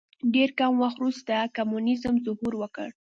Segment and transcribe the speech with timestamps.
[0.33, 2.87] ډېر کم وخت وروسته کمونیزم ظهور وکړ.